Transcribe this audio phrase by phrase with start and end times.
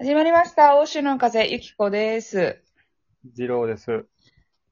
[0.00, 0.76] 始まりました。
[0.76, 2.60] 欧州の風、ゆきこです。
[3.38, 4.06] 二郎です。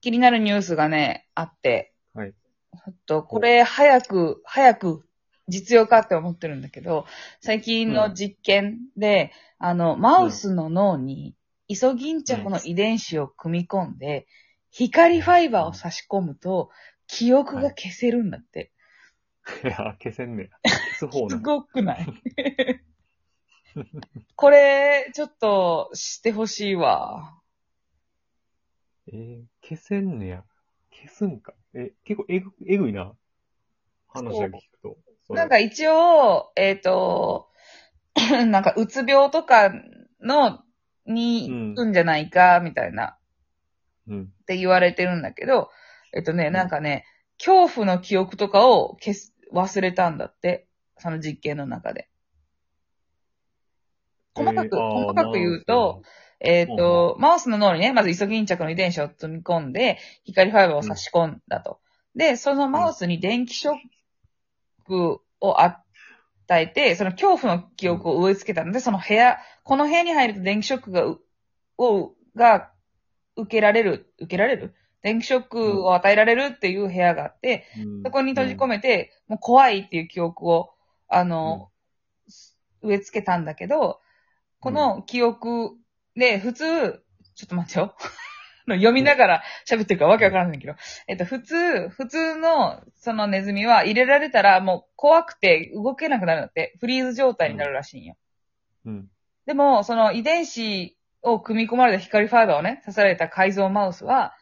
[0.00, 2.32] 気になるニュースがね、あって、はい。
[2.32, 5.06] ちょっと、これ、早く、早く、
[5.46, 7.06] 実用化って思ってるんだけど、
[7.40, 11.36] 最近の実験で、あの、マウスの脳に、
[11.68, 14.26] イソギンチャクの遺伝子を組み込んで、
[14.70, 16.70] 光ファイバーを差し込むと、
[17.06, 18.72] 記憶が消せるんだって。
[19.62, 20.50] いや、消せんね
[20.98, 21.06] す。
[21.38, 22.06] ごくない？
[24.36, 27.38] これ、ちょっと、してほしいわ。
[29.08, 30.44] えー、消せんねや。
[30.90, 31.54] 消すんか。
[31.74, 33.14] え、結構えぐ、えぐいな。
[34.08, 34.96] 話だけ聞くと。
[35.26, 37.50] それなんか一応、えっ、と、
[38.46, 39.72] なんかうつ病とか
[40.20, 40.62] の、
[41.04, 43.18] にうん行くんじゃないか、みたいな、
[44.06, 44.22] うん。
[44.24, 45.70] って言われてるんだけど、
[46.14, 47.06] えっとね、なんかね、
[47.38, 50.68] 恐怖の記憶とかを消す、忘れたんだって。
[50.98, 52.08] その実験の中で。
[54.44, 56.02] 細かく、細かく言うと、
[56.40, 61.78] えっ、と、マウスの脳にね、まずイソギンチャクの遺伝子を積み込んで、光ファイバーを差し込んだと。
[62.16, 63.74] で、そのマウスに電気ショッ
[64.86, 65.76] クを与
[66.50, 71.20] えて、その恐怖の記憶を植え付けたので、その部屋、この部屋に入ると電気ショックがう、
[71.78, 72.70] を、が、
[73.36, 74.74] 受けられる、受けられる？
[75.02, 78.02] 電気ショックを与えられるっていう部屋があって、うん。
[78.02, 80.74] そこに閉じ込めて、もう怖いっていう記憶を、
[81.08, 81.70] あの、
[82.82, 84.00] 植え付けたんだけど、
[84.62, 85.72] この記憶
[86.14, 87.02] で、普通、
[87.34, 87.96] ちょっと待ってよ。
[88.68, 90.76] 読みながら喋ってるからわけわからないんだけど、
[91.08, 98.14] えっと、普通、普通の、そのネズミは入れられたらもう怖くて動けなくなるんだって、フリーズ状態になるらしいんよ。
[98.84, 99.08] うん。
[99.46, 104.36] でも、その遺伝子を組み込まれた光ファイバーをね、刺された改造マウスは、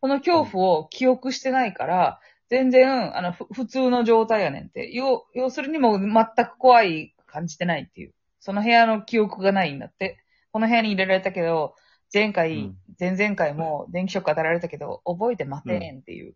[0.00, 4.90] この恐怖を記憶してないから、全然、あの、ふ普通の状態やねんって。
[4.94, 8.14] 要、要するにもう全く怖い感じてないっていう。
[8.46, 10.20] その部屋の記憶がないんだって。
[10.52, 11.74] この部屋に入れられたけど、
[12.14, 16.34] 前回、うん前々回も電気ショック与えられたけど、覚えてませんっていう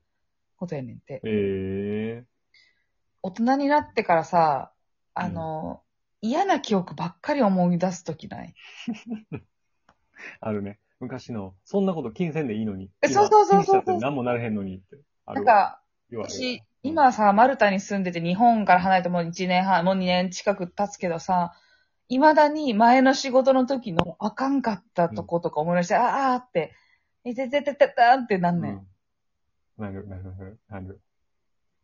[0.57, 1.23] ことやねんって。
[1.25, 2.25] え
[3.23, 4.73] 大人になってからさ、
[5.15, 5.83] あの、
[6.21, 8.55] 嫌な記憶ばっかり思い出すときない？
[9.33, 9.41] ー、
[10.41, 10.81] あるね。
[10.99, 12.91] 昔の、そんなこと気にせんでいいのに。
[13.03, 14.99] えそうそうそうそう今気にしたって何もなれへんのにって。
[15.27, 15.81] なんか、
[16.13, 21.55] 私、今さ、マルタに住んでて日本から離れてもう1年半、もう2年近く経つけどさ、
[22.11, 26.75] 未だに前の仕事の時のあかんかったとことか思い出して、あーって、
[27.25, 28.73] えてててててんってなんねん。
[29.79, 29.85] うん。
[29.85, 31.01] なる、なる、なる、なる。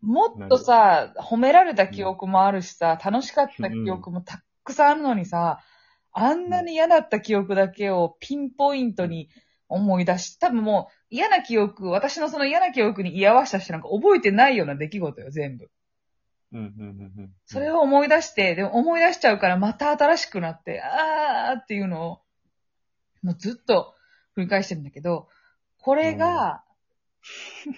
[0.01, 5.61] もっとさ、褒められた記憶もあるしさ、楽しかった記憶もたくさんあるのにさ、
[6.13, 9.29] あんなに嫌だった記憶だけをピンポイントに
[9.69, 15.71] 思い出し、多分もう嫌な記憶、私のその嫌な記憶に居合わせた人なんか覚えてないような出来事よ、全部。
[16.57, 17.33] うん、うん、うんうん。
[17.45, 22.21] それを思い出して、でも思い出しちゃうからまた新しくなって、あーっていうのを、
[23.23, 23.95] もうずっと
[24.37, 25.29] 繰り返してるんだけど、
[25.79, 26.63] これが、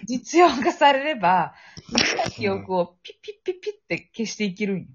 [0.05, 1.53] 実用化されれば、
[1.89, 4.87] 嫌な記憶をピッピッピッピッって消していけるんよ。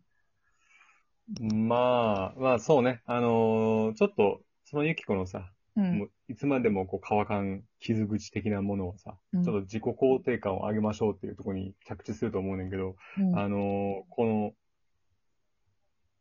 [1.41, 3.03] まあ、まあそうね。
[3.07, 5.99] あのーちょっと、そのユキコのさ、うん。
[5.99, 6.05] も。
[6.07, 9.45] ういつまでもこう乾かん傷口的なものをさ、うん。
[9.45, 13.39] ちょっと自己肯定感を上げましょうっていうところに着地すると思うねんけど、うん。
[13.39, 14.53] あのーこの、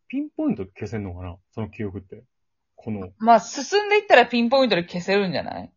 [0.08, 1.38] ピンポイントで消せんのかな？
[1.54, 2.24] その記憶って。
[2.76, 5.72] この、まあ、進んでいったらピンポイントで消せるんじゃない？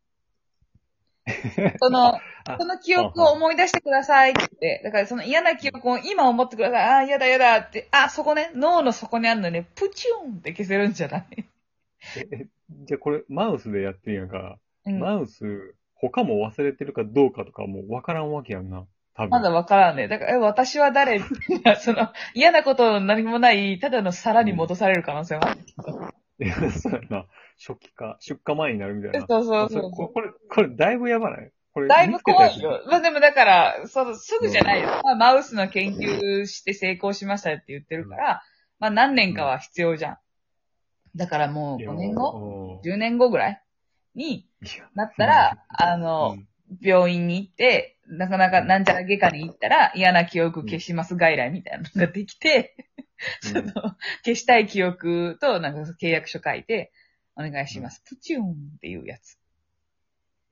[1.80, 2.20] その、あ
[2.58, 4.80] その記憶を思い出してくださいって。
[4.84, 6.84] だからその嫌な記憶を今思ってください。
[6.84, 11.26] ああ、嫌だ嫌だって、あ、そこね、脳の底にあるのね、プチュンって消せるんじゃない？
[12.16, 14.56] ええじゃあこれ、マウスでやってるんやから、
[14.86, 14.98] うん。
[14.98, 18.86] マウス、他も忘れてるかどうかとかもうわからんわけやんな。
[19.14, 19.30] 多分。
[19.30, 20.08] まだわからんね。
[20.08, 21.20] だから、え、私は誰？
[21.80, 25.48] その、嫌なこと何もない、ただの皿に戻される可能性は？
[25.48, 25.60] ある。
[26.38, 27.26] いや、そうやな。
[27.58, 29.26] 初期化、出荷前になるみたいな。
[29.26, 31.50] そうそうそうあここれ、これ、だいぶやばない？
[31.72, 32.82] これ、だいぶ怖い見よ。
[32.90, 34.88] まあでもだから、その、すぐじゃないよ。
[35.02, 38.42] まあ、マウスの研究して成功しましたって言ってるから、
[38.78, 40.18] まあ何年かは必要じゃん。
[41.16, 43.62] だからもうつけた5やつ年後後 ?10 年後ぐらい
[44.14, 44.48] に
[44.94, 46.48] なったら、あの、うん
[46.80, 52.76] 病院に行って、なかなかなんちゃら外科に行ったら嫌な記憶消します外来みたいなのができて、
[53.40, 53.72] その、
[54.24, 56.92] 消したい記憶となんか契約書書いて、
[57.36, 58.02] お願いします。
[58.08, 59.38] プチューンっていうやつ。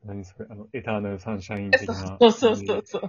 [0.04, 0.46] 何それ？
[0.50, 1.94] あの、エターナルサンシャイン的な。
[1.94, 3.02] そうそうそうそう。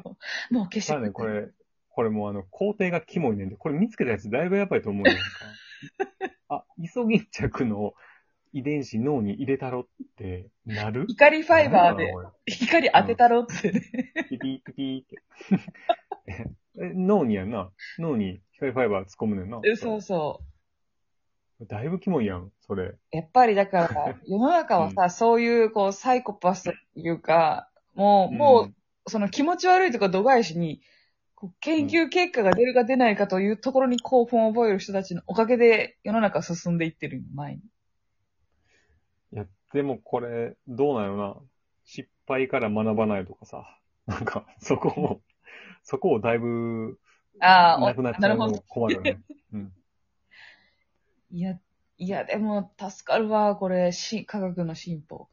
[0.53, 1.49] もう消してまあね、これ、
[1.89, 5.21] これもうあの、工程がキモいねんで、これ見つけたやつだいぶやばいと思うねんか。
[6.49, 7.93] あ、イソギンチャクの
[8.53, 9.85] 遺伝子脳に入れたろっ
[10.17, 11.05] てなる？
[11.07, 12.13] 光ファイバーで
[12.47, 13.81] 光当てたろってね。
[14.29, 15.21] ピピピピって。
[16.77, 17.71] え脳にやんな。
[17.99, 19.61] 脳に光ファイバー突っ込むねんな。
[19.77, 20.41] そうそ
[21.59, 21.65] う。
[21.67, 22.95] だいぶキモいやん、それ。
[23.11, 30.81] やっぱりだから、 世の中はさ、そういう、こう、サイコパスというか、もう、もう、その気持ち悪いとか度外視に、
[31.59, 37.61] 研究結果が出るか出ないかというところに興奮を覚える人たちのおかげで世の中は進んでいってるよ前に。
[39.33, 41.35] いや、でもこれ、どうなのな。
[41.83, 43.77] 失敗から学ばないとかさ。
[44.07, 45.21] なんか、そこを、
[45.83, 46.99] そこをだいぶ、
[47.39, 48.63] ああ、なくなっちゃうのなるほど。
[48.69, 49.21] 困るよね。
[49.53, 49.73] うん。
[51.31, 51.59] いや、
[51.97, 55.27] いや、でも、助かるわ、これ、し、科学の進歩。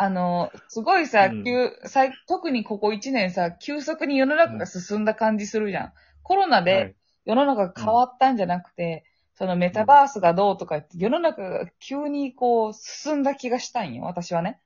[0.00, 5.92] あの、すごいさ、うん急、最特にここ1年さ、急速に世の中が進んだ感じするじゃん。
[6.22, 6.94] コロナはで
[7.26, 7.30] い。
[7.30, 9.04] 世の中が変わったんじゃなくて、
[9.34, 14.60] そのメタバースがどうとか言って、世の中が急にこう、進んだ気がしたんよ、私はね。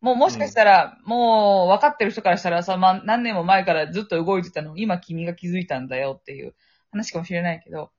[0.00, 6.56] もうもしかしたら、もう分かってる人からしたらさ、まあ、何年も前からずっと動いてたの、今君が気づいたんだよっていう
[6.90, 7.92] 話かもしれないけど、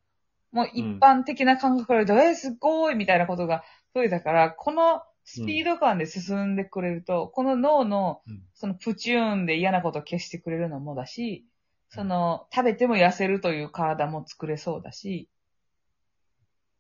[0.51, 3.63] もう一般的な感覚から言うと、えー、すごいみたいなことが
[3.93, 11.45] 増えたから、このスピード感で進んでくれると、この脳のうん、そのプチューンで嫌なことを消してくれるのもだし、
[11.89, 15.27] その、食べても痩せるという体も作れそうだし、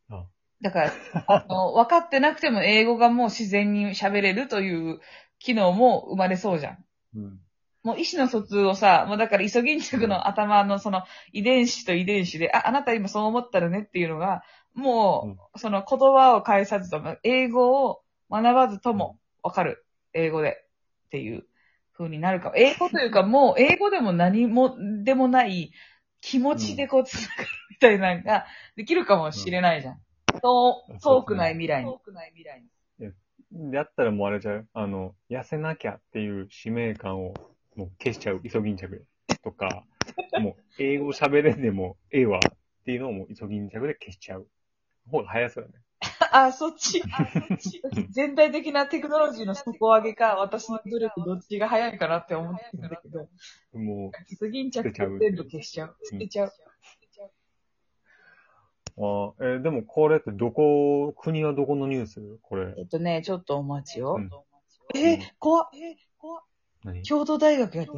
[0.09, 0.25] あ。
[0.61, 0.91] だから、
[1.27, 5.01] あの、分かってなくても英語がもう自然に喋れるという
[5.39, 6.85] 機能も生まれそうじゃん。
[7.15, 7.39] うん。
[7.83, 11.03] もう意思の疎通をさ、もうだからイソギンチャクの頭のその
[11.33, 14.43] 遺伝子と遺伝子で、あ、あなた今そう思ったらねっていうのが、
[14.73, 19.85] もう、その言葉を返さずとも、英語を学ばずともわかる。
[20.13, 20.63] 英語で。
[21.07, 21.45] っていう
[21.97, 22.55] 風になるかも。
[22.55, 25.71] 英語というか もう英語でも何もでもない
[26.21, 28.45] 気持ちでこうつながるみたいなのが
[28.75, 30.01] できるかもしれないじゃん。
[30.41, 31.91] そう、遠くない未来に。
[31.91, 32.67] 遠くない未来に。
[33.71, 34.67] だったらもうあれじゃう？
[34.73, 37.33] あの、痩せなきゃっていう使命感を
[37.75, 38.95] もう消しちゃう、イソギンチャク
[39.27, 39.37] で。
[39.43, 39.85] とか、
[40.41, 44.47] もう英語喋れんでもええわっていうのをもうイソギンチャクで消しちゃう。
[45.09, 45.83] 方が早そうだね。
[46.31, 47.01] あ、そっち。
[47.11, 47.81] あそっち
[48.11, 53.29] 全体的なテクノロジーの底上げか、私の努力どっちが早いかなって思ってるんだけど、
[53.73, 55.95] もイソギンチャク捨てちゃう全部消しちゃう。
[56.03, 56.53] 捨てちゃう。
[58.97, 62.21] う、あえーでもこれってどこ、国はどこのニュース？
[62.41, 62.73] これ。
[62.77, 64.15] えっとね、ちょっとお待ちよ。
[64.17, 64.29] うん
[64.93, 65.69] え、怖っ。
[65.73, 66.43] え、怖っ。
[66.83, 66.99] 何？
[66.99, 67.91] い京都大学やって。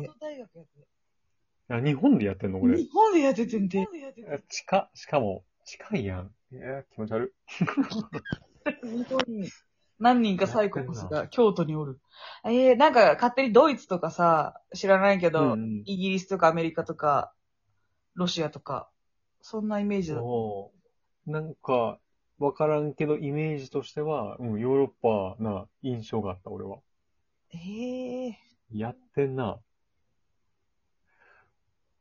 [1.67, 2.77] や、日本でやってんのこれ。
[2.77, 3.85] 日本でやっててんて。
[4.29, 6.31] え近、しかも、近いやん。
[6.51, 7.33] いや、気持ち悪
[8.81, 9.49] 日 本に
[9.99, 11.99] 何人かサイコパスが京都におる。
[12.45, 15.31] えー、なんか勝手にドイツとかさ、知らないけい。
[15.31, 15.81] ど、ん。
[15.85, 17.33] イギリスとかアメリカとか、
[18.13, 18.89] ロシアとか、
[19.41, 20.19] そんなイメージだ。
[20.19, 20.71] そ
[21.25, 21.31] う。
[21.31, 21.99] なんか、
[22.39, 26.79] わからんけど、イメージとしては、うん、ヨーロッパな印象があった、俺は。
[27.53, 28.37] ええ
[28.71, 29.59] やってんな。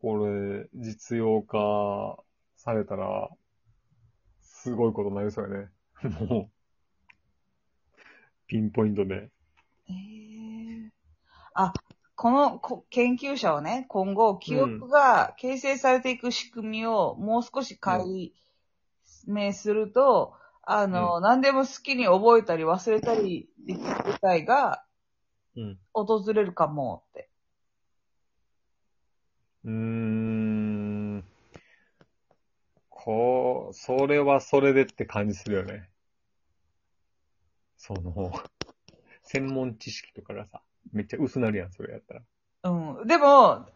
[0.00, 2.22] これ、実用化
[2.56, 3.30] されたら、
[4.66, 5.68] すごいことになりそうやね。
[6.28, 6.50] もう、
[8.48, 9.30] ピンポイントで。
[9.88, 10.90] ええ
[11.54, 11.72] あ、
[12.16, 18.32] このこ研究者はね、今後、記憶が形成されていく仕組みをもう少し解
[19.28, 24.84] 明すると、あの、何でも好きに覚えたり忘れたりできる世界が
[25.54, 25.78] うん。
[25.92, 27.30] 訪れるかもって。
[29.64, 30.35] うーん。
[33.06, 35.88] こう、それはそれでって感じするよね。
[37.76, 38.32] その、
[39.22, 40.60] 専門知識とかがさ、
[40.92, 42.22] めっちゃ薄なるやん、それやったら。
[42.64, 43.06] うん。
[43.06, 43.68] でも、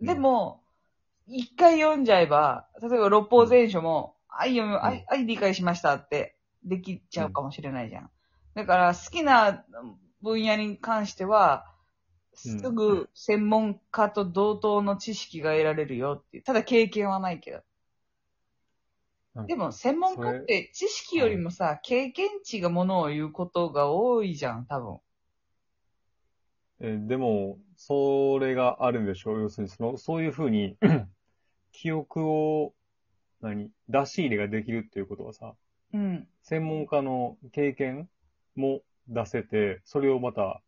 [0.00, 0.62] うんでも、
[1.26, 8.10] 一回読んじゃえば、例えば六法全書も、あい読む、あい、あい理解しましたってできちゃうかもしれないじゃん。
[8.54, 9.66] だから好きな
[10.22, 11.66] 分野に関しては、
[12.32, 16.42] すうんぐ専門家と同等の知識が得られるよっていう。
[16.44, 17.60] ただ経験はないけど。
[19.46, 24.98] でも専門家って知識よりもさ、経験値がものを言うことが多いじゃん、多分。
[26.80, 29.36] えーでも、それがあるんでしょ？
[29.36, 29.40] う。
[29.40, 30.76] 要するに、その、そういうふうに、
[31.72, 32.74] 記憶を、
[33.40, 33.70] 何？
[33.88, 35.54] 出し入れができるっていうことはさ、
[35.92, 36.28] うん。
[36.42, 38.08] 専門家の経験
[38.56, 40.62] も出せて、それをまた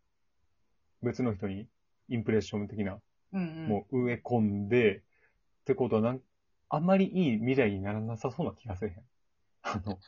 [1.03, 1.67] 別の人に
[2.09, 3.01] インプレッション的な、
[3.33, 3.69] うんうん。
[3.69, 6.21] もう植え込んで、ってことはなん、
[6.73, 9.03] あんまりいい未来にならなさそうな気がせえへん。
[9.63, 9.99] あの、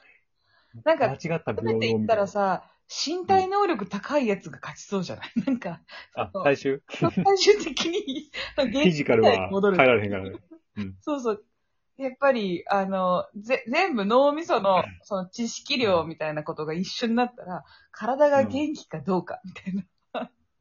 [0.82, 2.16] なんか間違った食べていった。
[2.16, 2.64] らさ、
[3.06, 5.32] 身体能力高いやつが勝ちそうじゃない？
[5.46, 5.80] なんか、
[6.16, 10.36] あ、最終最終的に、 フィジカルは変えられへんからね。
[11.02, 11.44] そうそう。
[11.98, 19.84] やっぱり、あの、ぜ、全部脳みその、その知識量みたいなことが一緒になったら、体が元気かどうか、みたいな。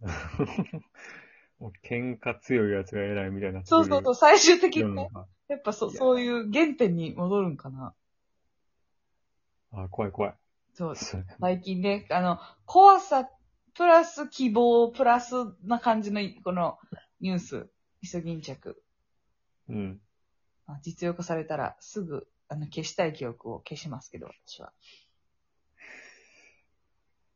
[1.83, 5.09] 喧嘩強いやつが偉いみたいになってくるそうそうそう、最終的にね、
[5.47, 7.93] やっぱそ、いやそういう原点に戻るんかな。
[9.71, 10.33] あ、怖い怖い。
[10.73, 10.95] そう。
[10.95, 13.29] そう最近ね、あの、怖さ、
[13.75, 16.77] プラス希望、プラスな感じの、この
[17.21, 17.69] ニュース、
[18.01, 18.81] イソギンチャク。
[19.69, 20.01] うん。
[20.67, 24.71] あ実用化されたら、すぐ、あの、消したい記憶を消しますけど、私は。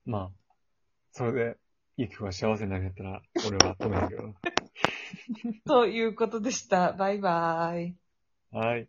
[0.05, 0.53] まあ、
[1.11, 1.57] それで、
[1.97, 4.33] ゆき子が幸せになるんやったら、俺は止めるけど
[5.65, 6.93] ということでした。
[6.93, 7.95] バイバイ。
[8.51, 8.59] な。
[8.59, 8.87] はい。